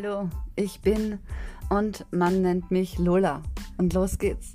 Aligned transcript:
Hallo, 0.00 0.28
ich 0.54 0.80
bin 0.80 1.18
und 1.70 2.06
man 2.12 2.40
nennt 2.40 2.70
mich 2.70 2.98
Lola. 2.98 3.42
Und 3.78 3.94
los 3.94 4.18
geht's. 4.18 4.54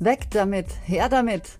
Weg 0.00 0.30
damit, 0.32 0.66
her 0.84 1.08
damit. 1.08 1.58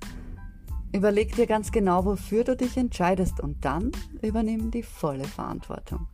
Überleg 0.92 1.34
dir 1.34 1.46
ganz 1.46 1.72
genau, 1.72 2.04
wofür 2.04 2.44
du 2.44 2.54
dich 2.54 2.76
entscheidest 2.76 3.40
und 3.40 3.64
dann 3.64 3.90
übernimm 4.20 4.70
die 4.70 4.82
volle 4.82 5.24
Verantwortung. 5.24 6.08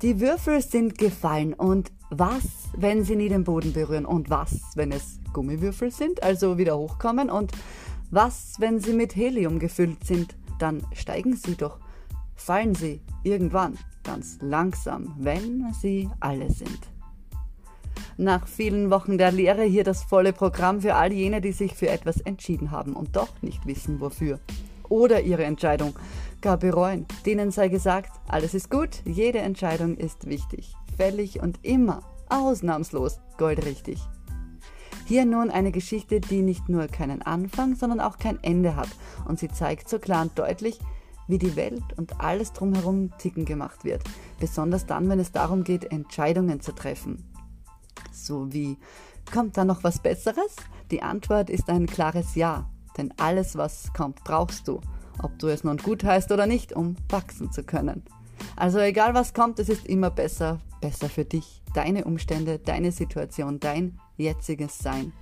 Die 0.00 0.20
Würfel 0.20 0.62
sind 0.62 0.96
gefallen 0.96 1.52
und 1.52 1.92
was, 2.08 2.70
wenn 2.74 3.04
sie 3.04 3.16
nie 3.16 3.28
den 3.28 3.44
Boden 3.44 3.74
berühren 3.74 4.06
und 4.06 4.30
was, 4.30 4.62
wenn 4.74 4.90
es 4.90 5.20
Gummiwürfel 5.34 5.90
sind, 5.90 6.22
also 6.22 6.56
wieder 6.56 6.78
hochkommen 6.78 7.28
und 7.28 7.52
was, 8.10 8.54
wenn 8.58 8.80
sie 8.80 8.94
mit 8.94 9.14
Helium 9.14 9.58
gefüllt 9.58 10.02
sind, 10.02 10.34
dann 10.58 10.80
steigen 10.94 11.36
sie 11.36 11.56
doch, 11.56 11.78
fallen 12.40 12.74
sie 12.74 13.00
irgendwann 13.22 13.78
ganz 14.04 14.38
langsam, 14.40 15.14
wenn 15.18 15.72
sie 15.74 16.08
alle 16.20 16.50
sind. 16.50 16.88
Nach 18.16 18.48
vielen 18.48 18.90
Wochen 18.90 19.16
der 19.16 19.30
Lehre 19.30 19.62
hier 19.62 19.84
das 19.84 20.02
volle 20.02 20.32
Programm 20.32 20.80
für 20.80 20.94
all 20.94 21.12
jene, 21.12 21.40
die 21.40 21.52
sich 21.52 21.74
für 21.74 21.88
etwas 21.88 22.20
entschieden 22.20 22.70
haben 22.70 22.94
und 22.94 23.14
doch 23.14 23.30
nicht 23.42 23.66
wissen 23.66 24.00
wofür. 24.00 24.40
Oder 24.88 25.20
ihre 25.20 25.44
Entscheidung 25.44 25.94
gar 26.40 26.56
bereuen. 26.56 27.06
Denen 27.26 27.50
sei 27.50 27.68
gesagt, 27.68 28.10
alles 28.26 28.54
ist 28.54 28.70
gut, 28.70 29.02
jede 29.04 29.38
Entscheidung 29.38 29.96
ist 29.96 30.26
wichtig, 30.26 30.74
fällig 30.96 31.40
und 31.40 31.60
immer, 31.62 32.02
ausnahmslos, 32.28 33.20
goldrichtig. 33.36 34.00
Hier 35.04 35.24
nun 35.24 35.50
eine 35.50 35.72
Geschichte, 35.72 36.20
die 36.20 36.42
nicht 36.42 36.68
nur 36.68 36.86
keinen 36.86 37.22
Anfang, 37.22 37.74
sondern 37.76 38.00
auch 38.00 38.18
kein 38.18 38.42
Ende 38.42 38.76
hat 38.76 38.90
und 39.26 39.38
sie 39.38 39.48
zeigt 39.48 39.88
so 39.88 39.98
klar 39.98 40.22
und 40.22 40.38
deutlich, 40.38 40.80
wie 41.28 41.38
die 41.38 41.54
Welt 41.54 41.84
und 41.96 42.20
alles 42.20 42.52
drumherum 42.52 43.12
ticken 43.18 43.44
gemacht 43.44 43.84
wird, 43.84 44.02
besonders 44.40 44.86
dann, 44.86 45.08
wenn 45.08 45.20
es 45.20 45.30
darum 45.30 45.62
geht, 45.62 45.92
Entscheidungen 45.92 46.60
zu 46.60 46.72
treffen. 46.72 47.24
So 48.12 48.52
wie, 48.52 48.76
kommt 49.32 49.56
da 49.56 49.64
noch 49.64 49.84
was 49.84 50.00
Besseres? 50.00 50.56
Die 50.90 51.02
Antwort 51.02 51.50
ist 51.50 51.68
ein 51.68 51.86
klares 51.86 52.34
Ja, 52.34 52.68
denn 52.96 53.12
alles, 53.18 53.56
was 53.56 53.92
kommt, 53.92 54.24
brauchst 54.24 54.66
du, 54.66 54.80
ob 55.22 55.38
du 55.38 55.48
es 55.48 55.64
nun 55.64 55.76
gut 55.76 56.02
heißt 56.02 56.32
oder 56.32 56.46
nicht, 56.46 56.72
um 56.72 56.96
wachsen 57.08 57.52
zu 57.52 57.62
können. 57.62 58.02
Also 58.56 58.78
egal 58.78 59.14
was 59.14 59.34
kommt, 59.34 59.58
es 59.58 59.68
ist 59.68 59.86
immer 59.86 60.10
besser, 60.10 60.60
besser 60.80 61.08
für 61.08 61.24
dich, 61.24 61.62
deine 61.74 62.04
Umstände, 62.04 62.58
deine 62.58 62.92
Situation, 62.92 63.60
dein 63.60 64.00
jetziges 64.16 64.78
Sein. 64.78 65.12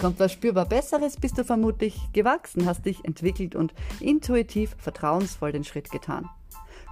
Kommt 0.00 0.18
was 0.18 0.32
spürbar 0.32 0.66
Besseres, 0.66 1.16
bist 1.16 1.38
du 1.38 1.44
vermutlich 1.44 1.98
gewachsen, 2.12 2.66
hast 2.66 2.84
dich 2.84 3.04
entwickelt 3.04 3.54
und 3.54 3.74
intuitiv 4.00 4.74
vertrauensvoll 4.78 5.52
den 5.52 5.64
Schritt 5.64 5.90
getan. 5.90 6.28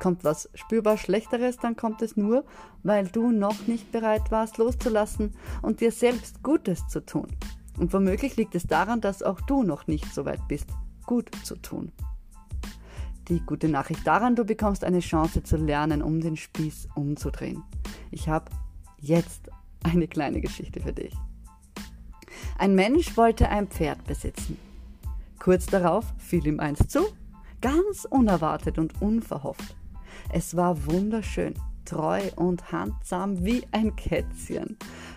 Kommt 0.01 0.25
was 0.25 0.49
spürbar 0.55 0.97
Schlechteres, 0.97 1.59
dann 1.59 1.77
kommt 1.77 2.03
es 2.03 2.17
nur, 2.17 2.45
weil 2.83 3.07
du 3.09 3.31
noch 3.31 3.67
nicht 3.67 3.93
bereit 3.93 4.31
warst 4.31 4.59
loszulassen 4.59 5.35
und 5.63 5.81
dir 5.81 5.93
selbst 5.93 6.43
Gutes 6.43 6.89
zu 6.89 7.05
tun. 7.05 7.29
Und 7.79 7.93
womöglich 7.93 8.37
liegt 8.37 8.55
es 8.55 8.67
daran, 8.67 9.01
dass 9.01 9.23
auch 9.23 9.41
du 9.43 9.63
noch 9.63 9.87
nicht 9.87 10.13
so 10.13 10.25
weit 10.25 10.47
bist, 10.49 10.69
gut 11.07 11.31
zu 11.45 11.57
tun. 11.57 11.93
Die 13.29 13.41
gute 13.41 13.69
Nachricht 13.69 14.07
daran, 14.07 14.35
du 14.35 14.45
bekommst 14.45 14.85
eine 14.85 15.01
Chance 15.01 15.43
zu 15.43 15.57
lernen, 15.57 16.03
um 16.03 16.21
den 16.21 16.37
Spieß 16.37 16.89
umzudrehen. 16.95 17.63
Ich 18.11 18.29
habe 18.29 18.51
jetzt 18.99 19.49
eine 19.85 20.09
kleine 20.09 20.41
Geschichte 20.41 20.81
für 20.81 20.93
dich. 20.93 21.15
Ein 22.59 22.75
Mensch 22.75 23.17
wollte 23.17 23.49
ein 23.49 23.69
Pferd 23.69 24.05
besitzen. 24.05 24.59
Kurz 25.39 25.67
darauf 25.67 26.05
fiel 26.19 26.47
ihm 26.47 26.61
eins 26.61 26.87
zu, 26.89 27.01
ganz 27.61 28.07
unerwartet 28.09 28.79
und 28.79 29.01
unverhofft. 29.03 29.77
Es 30.33 30.57
war 30.57 30.87
wunderschön, 30.87 31.55
treu 31.85 32.21
und 32.37 32.71
handsam 32.71 33.45
wie 33.45 33.65
ein 33.73 33.97
Kätzchen. 33.97 34.77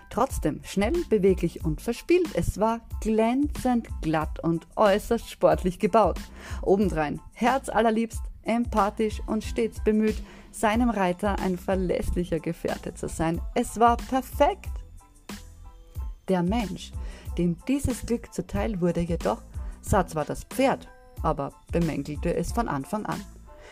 Trotzdem 0.10 0.62
schnell, 0.64 0.94
beweglich 1.10 1.66
und 1.66 1.82
verspielt. 1.82 2.30
Es 2.36 2.60
war 2.60 2.80
glänzend 3.02 3.88
glatt 4.02 4.40
und 4.40 4.68
äußerst 4.76 5.30
sportlich 5.30 5.78
gebaut. 5.80 6.20
Obendrein 6.62 7.20
herzallerliebst, 7.34 8.22
empathisch 8.44 9.22
und 9.28 9.44
stets 9.44 9.84
bemüht, 9.84 10.16
seinem 10.52 10.90
Reiter 10.90 11.38
ein 11.40 11.58
verlässlicher 11.58 12.40
Gefährte 12.40 12.94
zu 12.94 13.10
sein. 13.10 13.42
Es 13.56 13.80
war 13.80 13.98
perfekt. 13.98 14.70
Der 16.28 16.44
Mensch 16.44 16.92
dem 17.38 17.58
dieses 17.68 18.06
Glück 18.06 18.34
zuteil 18.34 18.82
wurde, 18.82 19.02
jedoch 19.02 19.42
sah 19.82 20.08
zwar 20.08 20.26
das 20.26 20.44
Pferd, 20.46 20.88
aber 21.22 21.54
bemängelte 21.72 22.34
es 22.34 22.52
von 22.52 22.68
Anfang 22.68 23.06
an. 23.06 23.22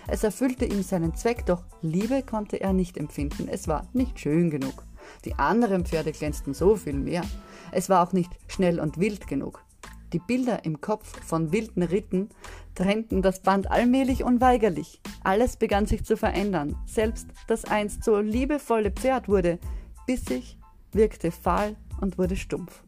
Es 0.07 0.23
erfüllte 0.23 0.65
ihm 0.65 0.83
seinen 0.83 1.15
Zweck, 1.15 1.45
doch 1.45 1.63
Liebe 1.81 2.23
konnte 2.23 2.57
er 2.57 2.73
nicht 2.73 2.97
empfinden, 2.97 3.47
es 3.47 3.67
war 3.67 3.87
nicht 3.93 4.19
schön 4.19 4.49
genug. 4.49 4.83
Die 5.25 5.35
anderen 5.35 5.85
Pferde 5.85 6.11
glänzten 6.11 6.53
so 6.53 6.75
viel 6.75 6.93
mehr. 6.93 7.23
Es 7.71 7.89
war 7.89 8.05
auch 8.07 8.13
nicht 8.13 8.31
schnell 8.47 8.79
und 8.79 8.99
wild 8.99 9.27
genug. 9.27 9.63
Die 10.11 10.19
Bilder 10.19 10.63
im 10.65 10.79
Kopf 10.79 11.19
von 11.25 11.51
wilden 11.51 11.83
Ritten 11.83 12.29
trennten 12.75 13.21
das 13.21 13.41
Band 13.41 13.71
allmählich 13.71 14.23
unweigerlich. 14.23 15.01
Alles 15.23 15.57
begann 15.57 15.85
sich 15.85 16.03
zu 16.03 16.17
verändern. 16.17 16.75
Selbst 16.85 17.27
das 17.47 17.65
einst 17.65 18.03
so 18.03 18.19
liebevolle 18.19 18.91
Pferd 18.91 19.27
wurde 19.27 19.59
bissig, 20.05 20.57
wirkte 20.95 21.31
fahl 21.31 21.75
und 22.01 22.17
wurde 22.17 22.35
stumpf. 22.35 22.83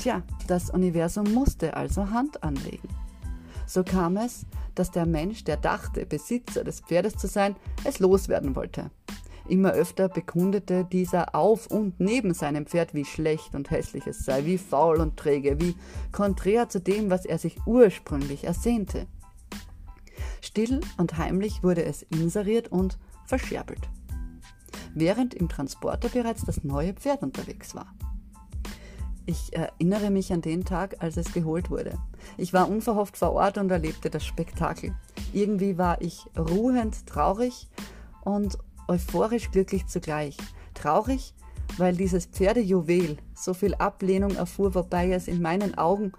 Tja, 0.00 0.22
das 0.46 0.70
Universum 0.70 1.32
musste 1.32 1.74
also 1.76 2.10
Hand 2.10 2.42
anlegen. 2.42 2.88
So 3.66 3.84
kam 3.84 4.16
es, 4.16 4.46
dass 4.74 4.90
der 4.90 5.06
Mensch, 5.06 5.44
der 5.44 5.56
dachte, 5.56 6.06
Besitzer 6.06 6.64
des 6.64 6.80
Pferdes 6.80 7.16
zu 7.16 7.26
sein, 7.26 7.56
es 7.84 7.98
loswerden 7.98 8.56
wollte. 8.56 8.90
Immer 9.48 9.72
öfter 9.72 10.08
bekundete 10.08 10.84
dieser 10.84 11.34
auf 11.34 11.66
und 11.66 11.98
neben 11.98 12.34
seinem 12.34 12.66
Pferd, 12.66 12.94
wie 12.94 13.04
schlecht 13.04 13.54
und 13.54 13.70
hässlich 13.70 14.06
es 14.06 14.24
sei, 14.24 14.44
wie 14.44 14.58
faul 14.58 15.00
und 15.00 15.16
träge, 15.16 15.60
wie 15.60 15.74
konträr 16.12 16.68
zu 16.68 16.80
dem, 16.80 17.10
was 17.10 17.24
er 17.24 17.38
sich 17.38 17.58
ursprünglich 17.66 18.44
ersehnte. 18.44 19.06
Still 20.40 20.80
und 20.98 21.18
heimlich 21.18 21.62
wurde 21.62 21.84
es 21.84 22.02
inseriert 22.02 22.68
und 22.68 22.98
verscherbelt, 23.26 23.88
während 24.94 25.34
im 25.34 25.48
Transporter 25.48 26.08
bereits 26.08 26.44
das 26.44 26.64
neue 26.64 26.94
Pferd 26.94 27.22
unterwegs 27.22 27.74
war. 27.74 27.94
Ich 29.26 29.52
erinnere 29.52 30.10
mich 30.10 30.32
an 30.32 30.40
den 30.40 30.64
Tag, 30.64 30.96
als 31.00 31.16
es 31.16 31.32
geholt 31.32 31.70
wurde. 31.70 31.98
Ich 32.36 32.52
war 32.52 32.68
unverhofft 32.68 33.16
vor 33.16 33.32
Ort 33.32 33.58
und 33.58 33.70
erlebte 33.70 34.10
das 34.10 34.24
Spektakel. 34.24 34.94
Irgendwie 35.32 35.78
war 35.78 36.00
ich 36.00 36.26
ruhend 36.36 37.06
traurig 37.06 37.68
und 38.22 38.58
euphorisch 38.88 39.50
glücklich 39.50 39.86
zugleich. 39.86 40.36
Traurig, 40.74 41.34
weil 41.78 41.96
dieses 41.96 42.26
Pferdejuwel 42.26 43.18
so 43.34 43.54
viel 43.54 43.74
Ablehnung 43.74 44.34
erfuhr, 44.34 44.74
wobei 44.74 45.12
es 45.12 45.28
in 45.28 45.40
meinen 45.40 45.78
Augen 45.78 46.12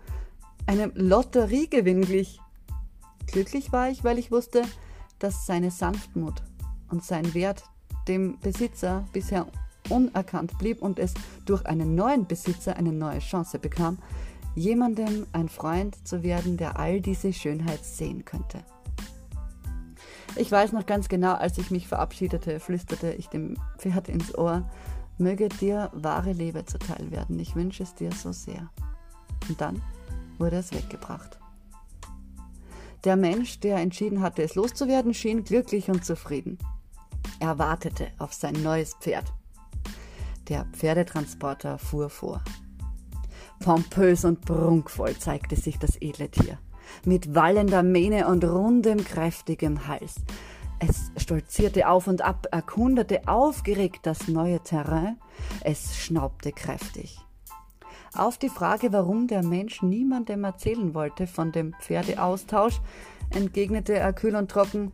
einem 0.65 0.91
Lotteriegewinn 0.95 2.01
glich. 2.01 2.39
Glücklich 3.27 3.71
war 3.71 3.89
ich, 3.89 4.03
weil 4.03 4.19
ich 4.19 4.31
wusste, 4.31 4.63
dass 5.19 5.45
seine 5.45 5.71
Sanftmut 5.71 6.41
und 6.89 7.03
sein 7.03 7.33
Wert 7.33 7.63
dem 8.11 8.37
Besitzer 8.39 9.05
bisher 9.13 9.47
unerkannt 9.89 10.57
blieb 10.57 10.81
und 10.81 10.99
es 10.99 11.13
durch 11.45 11.65
einen 11.65 11.95
neuen 11.95 12.27
Besitzer 12.27 12.75
eine 12.75 12.91
neue 12.91 13.19
Chance 13.19 13.57
bekam, 13.57 13.99
jemandem 14.53 15.25
ein 15.31 15.47
Freund 15.47 16.05
zu 16.05 16.21
werden, 16.21 16.57
der 16.57 16.77
all 16.77 16.99
diese 16.99 17.31
Schönheit 17.31 17.85
sehen 17.85 18.25
könnte. 18.25 18.59
Ich 20.35 20.51
weiß 20.51 20.73
noch 20.73 20.85
ganz 20.85 21.07
genau, 21.07 21.33
als 21.35 21.57
ich 21.57 21.71
mich 21.71 21.87
verabschiedete, 21.87 22.59
flüsterte 22.59 23.13
ich 23.13 23.27
dem 23.27 23.57
Pferd 23.77 24.09
ins 24.09 24.37
Ohr, 24.37 24.69
möge 25.17 25.47
dir 25.47 25.89
wahre 25.93 26.33
Liebe 26.33 26.65
zuteil 26.65 27.11
werden, 27.11 27.39
ich 27.39 27.55
wünsche 27.55 27.83
es 27.83 27.95
dir 27.95 28.11
so 28.11 28.33
sehr. 28.33 28.69
Und 29.47 29.61
dann 29.61 29.81
wurde 30.37 30.57
es 30.57 30.73
weggebracht. 30.73 31.39
Der 33.05 33.15
Mensch, 33.15 33.59
der 33.61 33.77
entschieden 33.77 34.21
hatte, 34.21 34.43
es 34.43 34.55
loszuwerden, 34.55 35.13
schien 35.13 35.43
glücklich 35.43 35.89
und 35.89 36.03
zufrieden. 36.05 36.57
Er 37.41 37.57
wartete 37.57 38.11
auf 38.19 38.33
sein 38.33 38.53
neues 38.61 38.93
Pferd. 38.93 39.33
Der 40.47 40.65
Pferdetransporter 40.73 41.79
fuhr 41.79 42.11
vor. 42.11 42.43
Pompös 43.59 44.25
und 44.25 44.41
prunkvoll 44.41 45.17
zeigte 45.17 45.55
sich 45.55 45.79
das 45.79 45.99
edle 45.99 46.29
Tier, 46.29 46.59
mit 47.03 47.33
wallender 47.33 47.81
Mähne 47.81 48.27
und 48.27 48.43
rundem, 48.43 49.03
kräftigem 49.03 49.87
Hals. 49.87 50.17
Es 50.77 51.11
stolzierte 51.17 51.89
auf 51.89 52.05
und 52.05 52.21
ab, 52.21 52.45
erkundete 52.51 53.27
aufgeregt 53.27 54.01
das 54.03 54.27
neue 54.27 54.59
Terrain, 54.59 55.17
es 55.61 55.97
schnaubte 55.97 56.51
kräftig. 56.51 57.17
Auf 58.13 58.37
die 58.37 58.49
Frage, 58.49 58.93
warum 58.93 59.25
der 59.25 59.41
Mensch 59.41 59.81
niemandem 59.81 60.43
erzählen 60.43 60.93
wollte 60.93 61.25
von 61.25 61.51
dem 61.51 61.73
Pferdeaustausch, 61.81 62.79
entgegnete 63.31 63.93
er 63.93 64.13
kühl 64.13 64.35
und 64.35 64.51
trocken, 64.51 64.91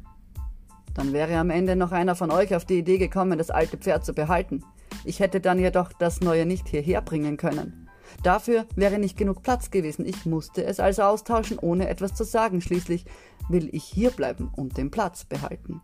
dann 0.98 1.14
wäre 1.14 1.38
am 1.38 1.52
Ende 1.52 1.76
noch 1.76 1.92
einer 1.92 2.16
von 2.16 2.32
euch 2.32 2.56
auf 2.56 2.66
die 2.66 2.80
Idee 2.80 2.98
gekommen, 2.98 3.38
das 3.38 3.52
alte 3.52 3.78
Pferd 3.78 4.04
zu 4.04 4.14
behalten. 4.14 4.64
Ich 5.06 5.20
hätte 5.20 5.40
dann 5.40 5.60
jedoch 5.60 5.94
das 5.94 6.22
neue 6.22 6.48
nicht 6.48 6.68
hierher 6.68 7.02
bringen 7.02 7.38
können. 7.38 7.88
Dafür 8.24 8.66
wäre 8.76 8.98
nicht 8.98 9.16
genug 9.16 9.44
Platz 9.44 9.70
gewesen. 9.70 10.06
Ich 10.06 10.26
musste 10.26 10.66
es 10.66 10.80
also 10.80 11.04
austauschen, 11.04 11.60
ohne 11.60 11.88
etwas 11.88 12.16
zu 12.16 12.24
sagen. 12.24 12.62
Schließlich 12.62 13.06
will 13.48 13.70
ich 13.72 13.84
hier 13.84 14.10
bleiben 14.10 14.52
und 14.56 14.78
den 14.78 14.90
Platz 14.90 15.24
behalten. 15.24 15.82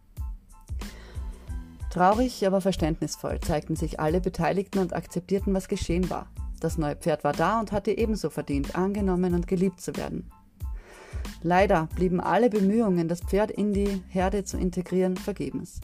Traurig, 1.92 2.46
aber 2.48 2.60
verständnisvoll 2.60 3.40
zeigten 3.40 3.76
sich 3.76 4.00
alle 4.00 4.20
Beteiligten 4.20 4.80
und 4.80 4.96
akzeptierten, 4.96 5.54
was 5.54 5.68
geschehen 5.68 6.10
war. 6.10 6.26
Das 6.60 6.80
neue 6.80 6.96
Pferd 6.96 7.24
war 7.24 7.34
da 7.34 7.60
und 7.60 7.72
hatte 7.72 7.96
ebenso 7.96 8.32
verdient, 8.32 8.76
angenommen 8.76 9.36
und 9.36 9.48
geliebt 9.48 9.80
zu 9.80 9.96
werden. 9.96 10.32
Leider 11.46 11.90
blieben 11.94 12.22
alle 12.22 12.50
Bemühungen, 12.50 13.10
das 13.10 13.20
Pferd 13.20 13.52
in 13.52 13.74
die 13.74 14.02
Herde 14.08 14.46
zu 14.46 14.58
integrieren, 14.58 15.18
vergebens. 15.18 15.82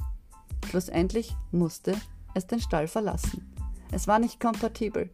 Schlussendlich 0.69 1.35
musste 1.51 1.95
es 2.33 2.47
den 2.47 2.61
Stall 2.61 2.87
verlassen. 2.87 3.53
Es 3.91 4.07
war 4.07 4.19
nicht 4.19 4.39
kompatibel. 4.39 5.09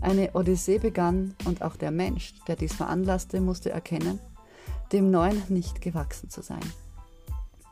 Eine 0.00 0.30
Odyssee 0.34 0.78
begann 0.78 1.34
und 1.44 1.60
auch 1.60 1.76
der 1.76 1.90
Mensch, 1.90 2.32
der 2.48 2.56
dies 2.56 2.72
veranlasste, 2.72 3.42
musste 3.42 3.70
erkennen, 3.70 4.20
dem 4.92 5.10
Neuen 5.10 5.42
nicht 5.48 5.82
gewachsen 5.82 6.30
zu 6.30 6.40
sein. 6.40 6.64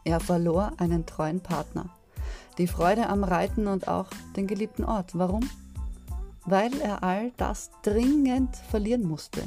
Er 0.05 0.21
verlor 0.21 0.73
einen 0.77 1.07
treuen 1.07 1.41
Partner, 1.41 1.89
die 2.59 2.67
Freude 2.67 3.09
am 3.09 3.25
Reiten 3.25 3.69
und 3.69 3.89
auch 3.89 4.09
den 4.37 4.47
geliebten 4.47 4.85
Ort. 4.85 5.17
Warum? 5.17 5.49
Weil 6.45 6.79
er 6.81 7.03
all 7.03 7.31
das 7.39 7.71
dringend 7.83 8.55
verlieren 8.57 9.05
musste, 9.05 9.43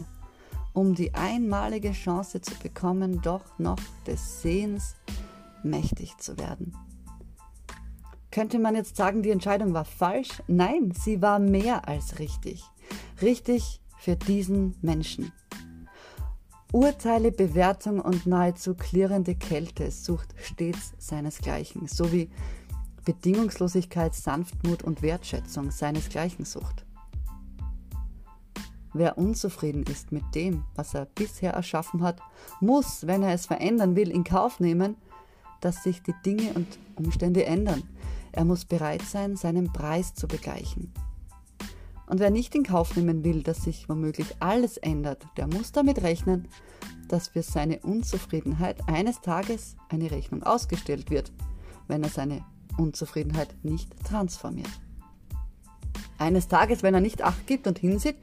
um 0.75 0.93
die 0.93 1.13
einmalige 1.15 1.93
Chance 1.93 2.41
zu 2.41 2.53
bekommen, 2.55 3.21
doch 3.21 3.57
noch 3.57 3.79
des 4.05 4.41
Sehens 4.41 4.95
mächtig 5.63 6.17
zu 6.17 6.37
werden. 6.37 6.77
Könnte 8.29 8.59
man 8.59 8.75
jetzt 8.75 8.97
sagen, 8.97 9.23
die 9.23 9.31
Entscheidung 9.31 9.73
war 9.73 9.85
falsch? 9.85 10.43
Nein, 10.47 10.91
sie 10.91 11.21
war 11.21 11.39
mehr 11.39 11.87
als 11.87 12.19
richtig. 12.19 12.63
Richtig 13.21 13.81
für 13.97 14.17
diesen 14.17 14.75
Menschen. 14.81 15.31
Urteile, 16.73 17.31
Bewertung 17.31 18.01
und 18.01 18.25
nahezu 18.25 18.75
klirrende 18.75 19.35
Kälte 19.35 19.89
sucht 19.91 20.35
stets 20.37 20.93
seinesgleichen, 20.97 21.87
sowie 21.87 22.29
Bedingungslosigkeit, 23.05 24.13
Sanftmut 24.13 24.83
und 24.83 25.01
Wertschätzung 25.01 25.71
seinesgleichen 25.71 26.43
sucht. 26.43 26.85
Wer 28.97 29.17
unzufrieden 29.17 29.83
ist 29.83 30.13
mit 30.13 30.23
dem, 30.35 30.63
was 30.73 30.93
er 30.93 31.03
bisher 31.03 31.51
erschaffen 31.51 32.01
hat, 32.01 32.21
muss, 32.61 33.05
wenn 33.05 33.23
er 33.23 33.33
es 33.33 33.45
verändern 33.45 33.97
will, 33.97 34.09
in 34.09 34.23
Kauf 34.23 34.61
nehmen, 34.61 34.95
dass 35.59 35.83
sich 35.83 36.01
die 36.01 36.15
Dinge 36.25 36.53
und 36.53 36.79
Umstände 36.95 37.45
ändern. 37.45 37.83
Er 38.31 38.45
muss 38.45 38.63
bereit 38.63 39.01
sein, 39.01 39.35
seinen 39.35 39.73
Preis 39.73 40.15
zu 40.15 40.29
begleichen. 40.29 40.93
Und 42.07 42.21
wer 42.21 42.29
nicht 42.29 42.55
in 42.55 42.63
Kauf 42.63 42.95
nehmen 42.95 43.25
will, 43.25 43.43
dass 43.43 43.63
sich 43.63 43.89
womöglich 43.89 44.33
alles 44.39 44.77
ändert, 44.77 45.27
der 45.35 45.47
muss 45.47 45.73
damit 45.73 46.01
rechnen, 46.01 46.47
dass 47.09 47.27
für 47.27 47.43
seine 47.43 47.79
Unzufriedenheit 47.79 48.87
eines 48.87 49.19
Tages 49.19 49.75
eine 49.89 50.09
Rechnung 50.09 50.43
ausgestellt 50.43 51.09
wird, 51.09 51.33
wenn 51.89 52.01
er 52.01 52.09
seine 52.09 52.45
Unzufriedenheit 52.77 53.53
nicht 53.61 53.89
transformiert. 54.05 54.71
Eines 56.17 56.47
Tages, 56.47 56.81
wenn 56.81 56.93
er 56.93 57.01
nicht 57.01 57.23
Acht 57.23 57.45
gibt 57.45 57.67
und 57.67 57.79
hinsieht, 57.79 58.15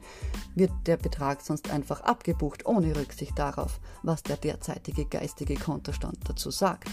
wird 0.55 0.71
der 0.85 0.97
Betrag 0.97 1.41
sonst 1.41 1.69
einfach 1.71 2.01
abgebucht, 2.01 2.65
ohne 2.65 2.95
Rücksicht 2.95 3.37
darauf, 3.37 3.79
was 4.01 4.23
der 4.23 4.37
derzeitige 4.37 5.05
geistige 5.05 5.55
Kontostand 5.55 6.17
dazu 6.27 6.49
sagt. 6.49 6.89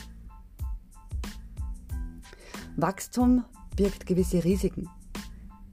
Wachstum 2.77 3.45
birgt 3.77 4.07
gewisse 4.07 4.45
Risiken. 4.45 4.89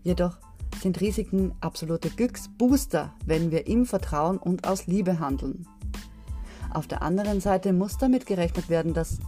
Jedoch 0.03 0.37
sind 0.81 1.01
Risiken 1.01 1.53
absolute 1.59 2.09
Glücksbooster, 2.09 3.13
wenn 3.25 3.51
wir 3.51 3.67
im 3.67 3.85
Vertrauen 3.85 4.37
und 4.37 4.67
aus 4.67 4.87
Liebe 4.87 5.19
handeln. 5.19 5.67
Auf 6.73 6.87
der 6.87 7.01
anderen 7.01 7.41
Seite 7.41 7.73
muss 7.73 7.97
damit 7.97 8.25
gerechnet 8.25 8.69
werden, 8.69 8.93
dass 8.93 9.19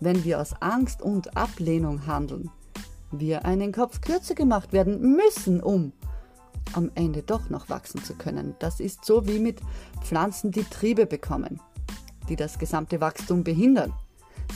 wenn 0.00 0.24
wir 0.24 0.40
aus 0.40 0.54
Angst 0.60 1.00
und 1.00 1.36
Ablehnung 1.36 2.06
handeln, 2.06 2.50
wir 3.20 3.44
einen 3.44 3.72
Kopf 3.72 4.00
kürzer 4.00 4.34
gemacht 4.34 4.72
werden 4.72 5.16
müssen, 5.16 5.62
um 5.62 5.92
am 6.74 6.90
Ende 6.94 7.22
doch 7.22 7.48
noch 7.48 7.68
wachsen 7.68 8.02
zu 8.02 8.14
können. 8.14 8.54
Das 8.58 8.80
ist 8.80 9.04
so 9.04 9.26
wie 9.26 9.38
mit 9.38 9.60
Pflanzen, 10.02 10.50
die 10.50 10.64
Triebe 10.64 11.06
bekommen, 11.06 11.60
die 12.28 12.36
das 12.36 12.58
gesamte 12.58 13.00
Wachstum 13.00 13.44
behindern. 13.44 13.92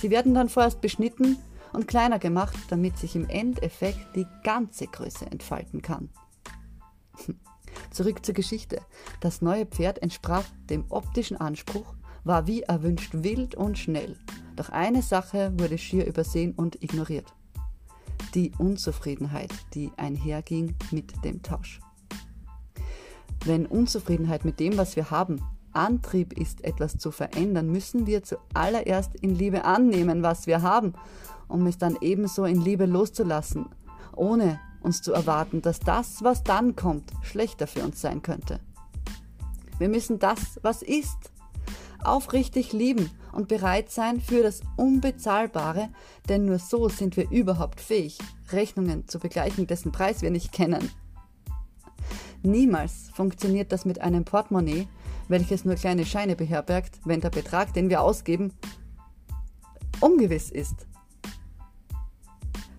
Sie 0.00 0.10
werden 0.10 0.34
dann 0.34 0.48
vorerst 0.48 0.80
beschnitten 0.80 1.38
und 1.72 1.88
kleiner 1.88 2.18
gemacht, 2.18 2.56
damit 2.68 2.98
sich 2.98 3.14
im 3.16 3.28
Endeffekt 3.28 4.16
die 4.16 4.26
ganze 4.42 4.86
Größe 4.86 5.26
entfalten 5.26 5.82
kann. 5.82 6.10
Zurück 7.90 8.24
zur 8.24 8.34
Geschichte. 8.34 8.80
Das 9.20 9.42
neue 9.42 9.66
Pferd 9.66 10.02
entsprach 10.02 10.44
dem 10.68 10.84
optischen 10.88 11.36
Anspruch, 11.36 11.94
war 12.24 12.46
wie 12.46 12.62
erwünscht 12.62 13.12
wild 13.14 13.54
und 13.54 13.78
schnell. 13.78 14.16
Doch 14.56 14.68
eine 14.68 15.02
Sache 15.02 15.52
wurde 15.58 15.78
schier 15.78 16.06
übersehen 16.06 16.52
und 16.52 16.82
ignoriert. 16.82 17.32
Die 18.34 18.52
Unzufriedenheit, 18.58 19.52
die 19.74 19.90
einherging 19.96 20.74
mit 20.90 21.24
dem 21.24 21.42
Tausch. 21.42 21.80
Wenn 23.44 23.66
Unzufriedenheit 23.66 24.44
mit 24.44 24.60
dem, 24.60 24.76
was 24.76 24.96
wir 24.96 25.10
haben, 25.10 25.40
Antrieb 25.72 26.38
ist, 26.38 26.64
etwas 26.64 26.98
zu 26.98 27.10
verändern, 27.10 27.70
müssen 27.70 28.06
wir 28.06 28.22
zuallererst 28.22 29.14
in 29.16 29.34
Liebe 29.34 29.64
annehmen, 29.64 30.22
was 30.22 30.46
wir 30.46 30.62
haben 30.62 30.94
um 31.50 31.66
es 31.66 31.78
dann 31.78 31.98
ebenso 32.00 32.44
in 32.44 32.60
Liebe 32.60 32.86
loszulassen, 32.86 33.66
ohne 34.14 34.60
uns 34.80 35.02
zu 35.02 35.12
erwarten, 35.12 35.60
dass 35.60 35.80
das, 35.80 36.22
was 36.22 36.42
dann 36.42 36.76
kommt, 36.76 37.12
schlechter 37.22 37.66
für 37.66 37.82
uns 37.82 38.00
sein 38.00 38.22
könnte. 38.22 38.60
Wir 39.78 39.88
müssen 39.88 40.18
das, 40.18 40.58
was 40.62 40.82
ist, 40.82 41.30
aufrichtig 42.04 42.72
lieben 42.72 43.10
und 43.32 43.48
bereit 43.48 43.90
sein 43.90 44.20
für 44.20 44.42
das 44.42 44.60
Unbezahlbare, 44.76 45.88
denn 46.28 46.44
nur 46.44 46.58
so 46.58 46.88
sind 46.88 47.16
wir 47.16 47.30
überhaupt 47.30 47.80
fähig, 47.80 48.18
Rechnungen 48.52 49.06
zu 49.08 49.18
begleichen, 49.18 49.66
dessen 49.66 49.92
Preis 49.92 50.22
wir 50.22 50.30
nicht 50.30 50.52
kennen. 50.52 50.90
Niemals 52.42 53.10
funktioniert 53.14 53.70
das 53.72 53.84
mit 53.84 54.00
einem 54.00 54.24
Portemonnaie, 54.24 54.88
welches 55.28 55.64
nur 55.64 55.74
kleine 55.74 56.06
Scheine 56.06 56.36
beherbergt, 56.36 57.00
wenn 57.04 57.20
der 57.20 57.30
Betrag, 57.30 57.72
den 57.74 57.90
wir 57.90 58.02
ausgeben, 58.02 58.52
ungewiss 60.00 60.50
ist. 60.50 60.86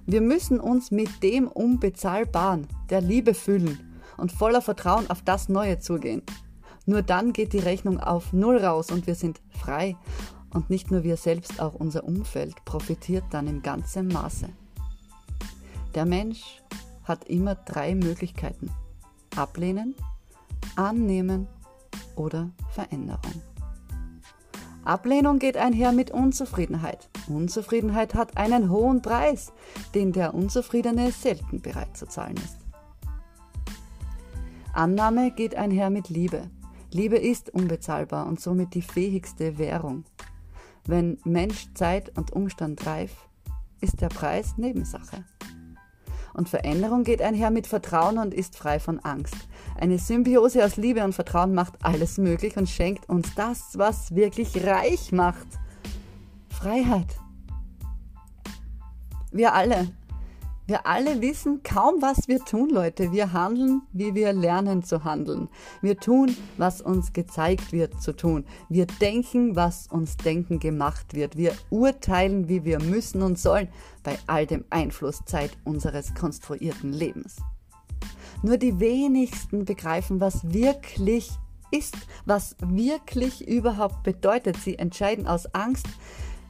Wir 0.06 0.22
müssen 0.22 0.60
uns 0.60 0.92
mit 0.92 1.24
dem 1.24 1.48
Unbezahlbaren, 1.48 2.68
der 2.90 3.02
Liebe 3.02 3.34
fühlen 3.34 4.02
und 4.18 4.32
voller 4.32 4.62
Vertrauen 4.62 5.10
auf 5.10 5.22
das 5.22 5.48
Neue 5.48 5.80
zugehen. 5.80 6.24
Nur 6.86 7.02
dann 7.02 7.34
geht 7.34 7.54
die 7.54 7.60
Rechnung 7.60 8.00
auf 8.00 8.34
Null 8.34 8.58
raus 8.58 8.92
und 8.92 9.08
wir 9.08 9.16
sind 9.16 9.42
frei. 9.50 9.96
Und 10.54 10.70
nicht 10.70 10.92
nur 10.92 11.04
wir 11.04 11.18
selbst, 11.18 11.62
auch 11.62 11.76
unser 11.76 12.04
Umfeld 12.04 12.66
profitiert 12.66 13.24
dann 13.30 13.48
im 13.48 13.62
ganzen 13.62 14.08
Maße. 14.08 14.50
Der 15.96 16.06
Mensch 16.06 16.62
hat 17.04 17.26
immer 17.26 17.56
drei 17.56 17.96
Möglichkeiten. 17.96 18.70
Ablehnen, 19.36 19.96
annehmen 20.76 21.48
oder 22.16 22.50
Veränderung. 22.72 23.42
Ablehnung 24.84 25.38
geht 25.38 25.58
einher 25.58 25.92
mit 25.92 26.12
Unzufriedenheit. 26.12 27.10
Unzufriedenheit 27.28 28.16
hat 28.16 28.38
einen 28.38 28.70
hohen 28.70 29.02
Preis, 29.02 29.54
den 29.94 30.12
der 30.12 30.34
Unzufriedene 30.34 31.12
selten 31.12 31.62
bereit 31.62 31.96
zu 31.96 32.08
zahlen 32.08 32.38
ist. 32.38 32.58
Annahme 34.74 35.32
geht 35.32 35.56
einher 35.56 35.90
mit 35.90 36.10
Liebe. 36.10 36.50
Liebe 36.94 37.18
ist 37.18 37.50
unbezahlbar 37.50 38.28
und 38.28 38.42
somit 38.42 38.74
die 38.74 38.82
fähigste 38.82 39.58
Währung. 39.58 40.04
Wenn 40.86 41.20
Mensch, 41.24 41.68
Zeit 41.74 42.18
und 42.18 42.32
Umstand 42.34 42.86
reif, 42.86 43.12
ist 43.80 44.02
der 44.02 44.10
Preis 44.10 44.58
Nebensache. 44.58 45.24
Und 46.34 46.50
Veränderung 46.50 47.04
geht 47.04 47.22
einher 47.22 47.52
mit 47.52 47.68
Vertrauen 47.68 48.18
und 48.18 48.34
ist 48.34 48.56
frei 48.58 48.80
von 48.80 49.00
Angst. 49.00 49.36
Eine 49.80 50.00
Symbiose 50.00 50.66
aus 50.66 50.78
Liebe 50.78 51.04
und 51.04 51.14
Vertrauen 51.14 51.54
macht 51.54 51.84
alles 51.84 52.18
möglich 52.18 52.58
und 52.58 52.70
schenkt 52.70 53.10
uns 53.10 53.34
das, 53.36 53.78
was 53.78 54.16
wirklich 54.16 54.66
reich 54.66 55.12
macht. 55.12 55.48
Freiheit. 56.50 57.16
Wir 59.32 59.54
alle, 59.54 59.88
wir 60.72 60.88
alle 60.88 61.20
wissen 61.20 61.64
kaum, 61.64 62.02
was 62.02 62.30
wir 62.30 62.40
tun, 62.46 62.70
Leute. 62.70 63.12
Wir 63.12 63.34
handeln, 63.34 63.82
wie 63.92 64.16
wir 64.16 64.32
lernen 64.32 64.84
zu 64.84 65.04
handeln. 65.04 65.50
Wir 65.82 65.98
tun, 65.98 66.34
was 66.56 66.80
uns 66.80 67.12
gezeigt 67.12 67.74
wird 67.74 68.02
zu 68.02 68.14
tun. 68.14 68.46
Wir 68.70 68.86
denken, 68.86 69.58
was 69.58 69.88
uns 69.88 70.16
denken 70.16 70.60
gemacht 70.60 71.14
wird. 71.14 71.36
Wir 71.36 71.52
urteilen, 71.72 72.48
wie 72.48 72.64
wir 72.64 72.80
müssen 72.80 73.22
und 73.22 73.38
sollen, 73.38 73.68
bei 74.02 74.18
all 74.28 74.46
dem 74.46 74.64
Einflusszeit 74.70 75.52
unseres 75.66 76.16
konstruierten 76.16 76.94
Lebens. 76.94 77.36
Nur 78.42 78.56
die 78.56 78.80
wenigsten 78.80 79.66
begreifen, 79.66 80.22
was 80.22 80.54
wirklich 80.54 81.32
ist, 81.72 81.98
was 82.26 82.56
wirklich 82.62 83.46
überhaupt 83.46 84.04
bedeutet. 84.04 84.56
Sie 84.56 84.80
entscheiden 84.80 85.28
aus 85.28 85.54
Angst, 85.54 85.88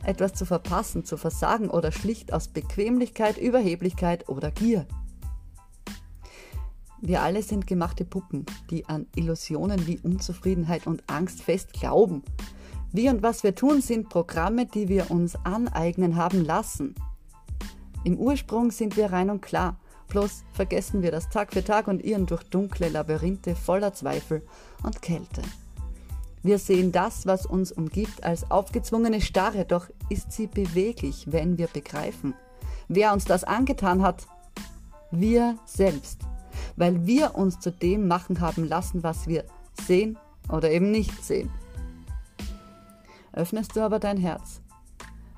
etwas 0.03 0.33
zu 0.33 0.45
verpassen, 0.45 1.05
zu 1.05 1.17
versagen 1.17 1.69
oder 1.69 1.91
schlicht 1.91 2.33
aus 2.33 2.47
Bequemlichkeit, 2.47 3.37
Überheblichkeit 3.37 4.29
oder 4.29 4.51
Gier. 4.51 4.85
Wir 7.03 7.23
alle 7.23 7.41
sind 7.41 7.65
gemachte 7.65 8.05
Puppen, 8.05 8.45
die 8.69 8.85
an 8.85 9.07
Illusionen 9.15 9.87
wie 9.87 9.99
Unzufriedenheit 9.99 10.85
und 10.85 11.03
Angst 11.07 11.41
fest 11.41 11.73
glauben. 11.73 12.23
Wie 12.91 13.09
und 13.09 13.23
was 13.23 13.43
wir 13.43 13.55
tun, 13.55 13.81
sind 13.81 14.09
Programme, 14.09 14.67
die 14.67 14.87
wir 14.87 15.09
uns 15.09 15.35
aneignen 15.43 16.15
haben 16.15 16.45
lassen. 16.45 16.93
Im 18.03 18.17
Ursprung 18.17 18.69
sind 18.69 18.97
wir 18.97 19.11
rein 19.11 19.29
und 19.29 19.41
klar, 19.41 19.79
bloß 20.09 20.43
vergessen 20.53 21.01
wir 21.01 21.11
das 21.11 21.29
Tag 21.29 21.53
für 21.53 21.63
Tag 21.63 21.87
und 21.87 22.03
irren 22.03 22.25
durch 22.25 22.43
dunkle 22.43 22.89
Labyrinthe 22.89 23.55
voller 23.55 23.93
Zweifel 23.93 24.43
und 24.83 25.01
Kälte. 25.01 25.41
Wir 26.43 26.57
sehen 26.57 26.91
das, 26.91 27.25
was 27.27 27.45
uns 27.45 27.71
umgibt, 27.71 28.23
als 28.23 28.49
aufgezwungene 28.49 29.21
Starre, 29.21 29.65
doch 29.65 29.87
ist 30.09 30.31
sie 30.31 30.47
beweglich, 30.47 31.27
wenn 31.29 31.57
wir 31.57 31.67
begreifen. 31.67 32.33
Wer 32.87 33.13
uns 33.13 33.25
das 33.25 33.43
angetan 33.43 34.01
hat? 34.01 34.27
Wir 35.11 35.57
selbst, 35.65 36.21
weil 36.75 37.05
wir 37.05 37.35
uns 37.35 37.59
zu 37.59 37.71
dem 37.71 38.07
machen 38.07 38.39
haben 38.39 38.67
lassen, 38.67 39.03
was 39.03 39.27
wir 39.27 39.45
sehen 39.85 40.17
oder 40.49 40.71
eben 40.71 40.89
nicht 40.89 41.23
sehen. 41.23 41.51
Öffnest 43.33 43.75
du 43.75 43.81
aber 43.81 43.99
dein 43.99 44.17
Herz, 44.17 44.61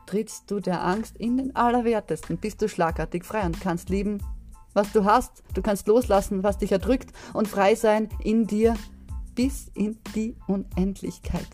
trittst 0.06 0.50
du 0.50 0.60
der 0.60 0.84
Angst 0.84 1.18
in 1.18 1.38
den 1.38 1.56
Allerwertesten, 1.56 2.38
bist 2.38 2.62
du 2.62 2.70
schlagartig 2.70 3.26
frei 3.26 3.46
und 3.46 3.60
kannst 3.60 3.90
lieben, 3.90 4.20
was 4.74 4.92
du 4.92 5.06
hast. 5.06 5.44
Du 5.54 5.62
kannst 5.62 5.88
loslassen, 5.88 6.44
was 6.44 6.58
dich 6.58 6.72
erdrückt 6.72 7.12
und 7.34 7.48
frei 7.48 7.76
sein 7.76 8.10
in 8.24 8.48
dir 8.48 8.76
bis 9.36 9.70
in 9.74 9.98
die 10.16 10.36
Unendlichkeit. 10.48 11.48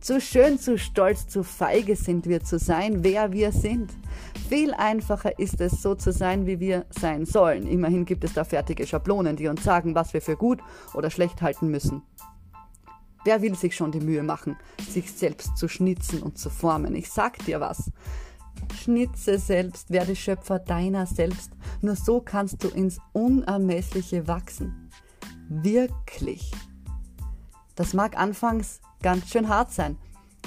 Zu 0.00 0.18
schön, 0.20 0.58
zu 0.58 0.78
stolz, 0.78 1.28
zu 1.28 1.42
feige 1.42 1.94
sind 1.94 2.26
wir 2.26 2.42
zu 2.42 2.58
sein, 2.58 3.04
wer 3.04 3.32
wir 3.32 3.52
sind. 3.52 3.92
Viel 4.48 4.72
einfacher 4.72 5.38
ist 5.38 5.60
es, 5.60 5.82
so 5.82 5.94
zu 5.94 6.10
sein, 6.10 6.46
wie 6.46 6.58
wir 6.58 6.86
sein 6.88 7.26
sollen. 7.26 7.66
Immerhin 7.66 8.06
gibt 8.06 8.24
es 8.24 8.32
da 8.32 8.44
fertige 8.44 8.86
Schablonen, 8.86 9.36
die 9.36 9.46
uns 9.46 9.62
sagen, 9.62 9.94
was 9.94 10.14
wir 10.14 10.22
für 10.22 10.36
gut 10.36 10.60
oder 10.94 11.10
schlecht 11.10 11.42
halten 11.42 11.70
müssen. 11.70 12.02
Wer 13.24 13.42
will 13.42 13.54
sich 13.54 13.76
schon 13.76 13.92
die 13.92 14.00
Mühe 14.00 14.22
machen, 14.22 14.56
sich 14.88 15.12
selbst 15.12 15.58
zu 15.58 15.68
schnitzen 15.68 16.22
und 16.22 16.38
zu 16.38 16.48
formen? 16.48 16.94
Ich 16.94 17.10
sag 17.10 17.38
dir 17.44 17.60
was. 17.60 17.92
Schnitze 18.82 19.38
selbst, 19.38 19.90
werde 19.90 20.16
Schöpfer 20.16 20.58
deiner 20.58 21.04
selbst. 21.04 21.52
Nur 21.82 21.96
so 21.96 22.22
kannst 22.22 22.64
du 22.64 22.68
ins 22.68 22.98
Unermessliche 23.12 24.26
wachsen. 24.26 24.90
Wirklich. 25.52 26.52
Das 27.74 27.92
mag 27.92 28.16
anfangs 28.16 28.80
ganz 29.02 29.28
schön 29.30 29.48
hart 29.48 29.72
sein, 29.72 29.98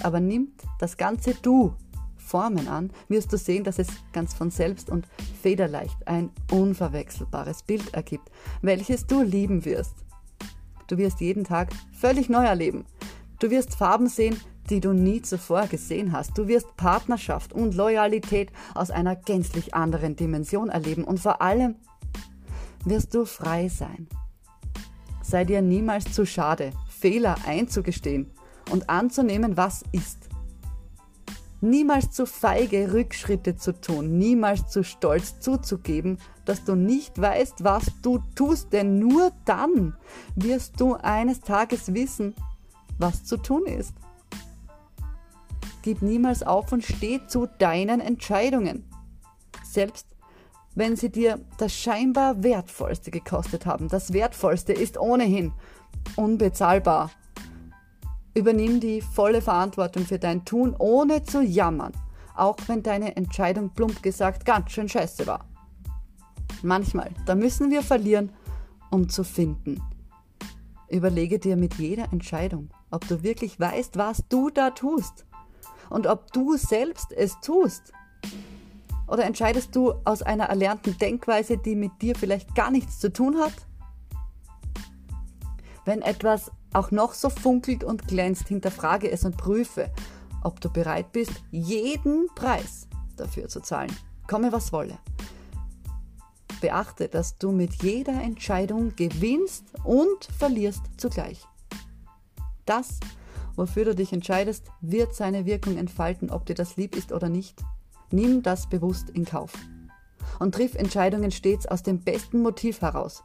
aber 0.01 0.21
nimmt 0.21 0.63
das 0.79 0.95
ganze 0.95 1.33
Du 1.33 1.75
Formen 2.15 2.69
an, 2.69 2.89
wirst 3.09 3.33
du 3.33 3.37
sehen, 3.37 3.65
dass 3.65 3.79
es 3.79 3.89
ganz 4.13 4.33
von 4.33 4.49
selbst 4.49 4.89
und 4.89 5.05
federleicht 5.41 6.07
ein 6.07 6.31
unverwechselbares 6.49 7.63
Bild 7.63 7.93
ergibt, 7.93 8.31
welches 8.61 9.05
du 9.05 9.21
lieben 9.21 9.65
wirst. 9.65 9.93
Du 10.87 10.97
wirst 10.97 11.19
jeden 11.19 11.43
Tag 11.43 11.73
völlig 11.91 12.29
neu 12.29 12.45
erleben. 12.45 12.85
Du 13.39 13.49
wirst 13.49 13.75
Farben 13.75 14.07
sehen, 14.07 14.39
die 14.69 14.79
du 14.79 14.93
nie 14.93 15.21
zuvor 15.21 15.67
gesehen 15.67 16.13
hast. 16.13 16.37
Du 16.37 16.47
wirst 16.47 16.77
Partnerschaft 16.77 17.51
und 17.51 17.75
Loyalität 17.75 18.53
aus 18.73 18.89
einer 18.89 19.17
gänzlich 19.17 19.73
anderen 19.73 20.15
Dimension 20.15 20.69
erleben 20.69 21.03
und 21.03 21.19
vor 21.19 21.41
allem 21.41 21.75
wirst 22.85 23.13
du 23.13 23.25
frei 23.25 23.67
sein. 23.67 24.07
Sei 25.23 25.45
dir 25.45 25.61
niemals 25.61 26.11
zu 26.11 26.25
schade, 26.25 26.71
Fehler 26.87 27.37
einzugestehen 27.47 28.29
und 28.71 28.89
anzunehmen, 28.89 29.57
was 29.57 29.83
ist. 29.91 30.29
Niemals 31.61 32.11
zu 32.11 32.25
feige, 32.25 32.91
Rückschritte 32.91 33.55
zu 33.55 33.79
tun, 33.79 34.17
niemals 34.17 34.67
zu 34.67 34.83
stolz 34.83 35.39
zuzugeben, 35.39 36.17
dass 36.43 36.65
du 36.65 36.75
nicht 36.75 37.19
weißt, 37.19 37.63
was 37.63 37.85
du 38.01 38.19
tust, 38.35 38.73
denn 38.73 38.99
nur 38.99 39.31
dann 39.45 39.95
wirst 40.35 40.79
du 40.81 40.95
eines 40.95 41.39
Tages 41.39 41.93
wissen, 41.93 42.35
was 42.97 43.23
zu 43.23 43.37
tun 43.37 43.65
ist. 43.65 43.93
Gib 45.83 46.01
niemals 46.01 46.43
auf 46.43 46.71
und 46.73 46.83
steh 46.83 47.21
zu 47.27 47.47
deinen 47.59 48.01
Entscheidungen. 48.01 48.83
Selbst 49.63 50.07
wenn 50.75 50.95
sie 50.95 51.09
dir 51.09 51.39
das 51.57 51.73
scheinbar 51.73 52.43
Wertvollste 52.43 53.11
gekostet 53.11 53.65
haben. 53.65 53.89
Das 53.89 54.13
Wertvollste 54.13 54.73
ist 54.73 54.97
ohnehin 54.97 55.53
unbezahlbar. 56.15 57.11
Übernimm 58.33 58.79
die 58.79 59.01
volle 59.01 59.41
Verantwortung 59.41 60.05
für 60.05 60.17
dein 60.17 60.43
Tun, 60.45 60.75
ohne 60.77 61.23
zu 61.23 61.43
jammern, 61.43 61.93
auch 62.35 62.57
wenn 62.67 62.81
deine 62.81 63.15
Entscheidung 63.15 63.69
plump 63.69 64.01
gesagt 64.01 64.45
ganz 64.45 64.71
schön 64.71 64.89
scheiße 64.89 65.27
war. 65.27 65.45
Manchmal, 66.63 67.11
da 67.25 67.35
müssen 67.35 67.69
wir 67.69 67.83
verlieren, 67.83 68.31
um 68.89 69.09
zu 69.09 69.23
finden. 69.23 69.81
Überlege 70.89 71.39
dir 71.39 71.57
mit 71.57 71.75
jeder 71.75 72.11
Entscheidung, 72.11 72.69
ob 72.89 73.07
du 73.07 73.23
wirklich 73.23 73.59
weißt, 73.59 73.97
was 73.97 74.23
du 74.29 74.49
da 74.49 74.71
tust 74.71 75.25
und 75.89 76.07
ob 76.07 76.31
du 76.31 76.57
selbst 76.57 77.11
es 77.11 77.39
tust. 77.41 77.91
Oder 79.07 79.25
entscheidest 79.25 79.75
du 79.75 79.93
aus 80.05 80.21
einer 80.21 80.45
erlernten 80.45 80.97
Denkweise, 80.97 81.57
die 81.57 81.75
mit 81.75 82.01
dir 82.01 82.15
vielleicht 82.15 82.55
gar 82.55 82.71
nichts 82.71 82.99
zu 82.99 83.11
tun 83.11 83.37
hat? 83.37 83.53
Wenn 85.85 86.01
etwas 86.01 86.51
auch 86.73 86.91
noch 86.91 87.13
so 87.13 87.29
funkelt 87.29 87.83
und 87.83 88.07
glänzt, 88.07 88.47
hinterfrage 88.47 89.11
es 89.11 89.25
und 89.25 89.37
prüfe, 89.37 89.91
ob 90.43 90.59
du 90.61 90.69
bereit 90.69 91.11
bist, 91.11 91.43
jeden 91.51 92.27
Preis 92.35 92.87
dafür 93.15 93.47
zu 93.47 93.61
zahlen. 93.61 93.95
Komme 94.27 94.51
was 94.51 94.71
wolle. 94.71 94.97
Beachte, 96.61 97.09
dass 97.09 97.37
du 97.37 97.51
mit 97.51 97.83
jeder 97.83 98.21
Entscheidung 98.21 98.95
gewinnst 98.95 99.65
und 99.83 100.25
verlierst 100.37 100.81
zugleich. 100.97 101.45
Das, 102.65 102.99
wofür 103.55 103.85
du 103.85 103.95
dich 103.95 104.13
entscheidest, 104.13 104.67
wird 104.79 105.13
seine 105.13 105.45
Wirkung 105.45 105.77
entfalten, 105.77 106.29
ob 106.29 106.45
dir 106.45 106.55
das 106.55 106.77
lieb 106.77 106.95
ist 106.95 107.11
oder 107.11 107.27
nicht. 107.27 107.61
Nimm 108.13 108.43
das 108.43 108.69
bewusst 108.69 109.09
in 109.09 109.25
Kauf. 109.25 109.53
Und 110.37 110.53
triff 110.53 110.75
Entscheidungen 110.75 111.31
stets 111.31 111.65
aus 111.65 111.81
dem 111.81 111.99
besten 111.99 112.43
Motiv 112.43 112.81
heraus, 112.81 113.23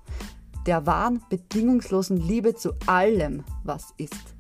der 0.65 0.87
wahren, 0.87 1.21
bedingungslosen 1.29 2.17
Liebe 2.17 2.55
zu 2.55 2.73
allem, 2.87 3.45
was 3.65 3.93
ist. 3.99 4.35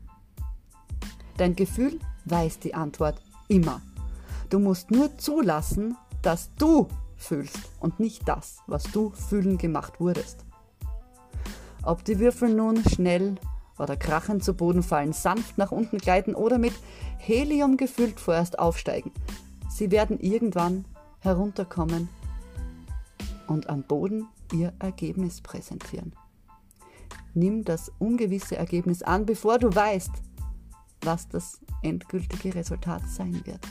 Dein 1.37 1.55
Gefühl 1.55 2.01
weiß 2.25 2.61
die 2.61 2.73
Antwort 2.73 3.21
immer. 3.49 3.83
Du 4.49 4.59
musst 4.59 4.91
nur 4.91 5.19
zulassen, 5.19 5.99
dass 6.23 6.49
du 6.55 6.89
fühlst 7.19 7.61
und 7.79 8.01
nicht 8.01 8.27
das, 8.27 8.61
was 8.67 8.85
du 8.85 9.11
fühlen 9.11 9.59
gemacht 9.59 10.01
wurdest. 10.01 10.47
Ob 11.83 12.07
die 12.07 12.19
Würfel 12.21 12.55
nun 12.55 12.83
schnell 12.85 13.35
oder 13.79 13.99
krachend 13.99 14.43
zu 14.43 14.55
Boden 14.55 14.83
fallen, 14.83 15.13
sanft 15.13 15.59
nach 15.59 15.73
unten 15.73 15.99
gleiten 15.99 16.35
oder 16.35 16.57
mit 16.57 16.73
Helium 17.19 17.77
gefüllt 17.77 18.19
vorerst 18.19 18.59
aufsteigen, 18.59 19.13
sie 19.79 19.93
werden 19.93 20.19
irgendwann 20.19 20.85
herunterkommen 21.21 22.09
und 23.47 23.69
am 23.69 23.85
Boden 23.85 24.27
ihr 24.53 24.73
Ergebnis 24.81 25.41
präsentieren. 25.41 26.13
Nimm 27.35 27.65
das 27.65 27.93
ungewisse 28.01 28.57
Ergebnis 28.57 29.03
an, 29.03 29.25
bevor 29.25 29.59
du 29.59 29.73
weißt, 29.73 30.11
was 31.03 31.29
das 31.29 31.61
endgültige 31.83 32.57
Resultat 32.57 33.09
sein 33.09 33.41
wird. 33.47 33.65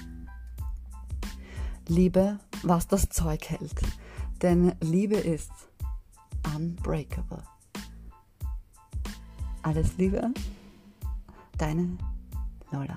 Liebe, 1.89 2.39
was 2.63 2.87
das 2.87 3.09
Zeug 3.09 3.49
hält, 3.49 3.81
denn 4.41 4.73
Liebe 4.79 5.17
ist 5.17 5.51
unbreakable. 6.55 7.43
Alles 9.61 9.97
Liebe, 9.97 10.31
deine 11.57 11.97
Lola. 12.71 12.95